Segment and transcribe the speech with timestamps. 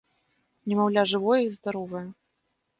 [0.73, 2.05] Немаўля жывое і здаровае.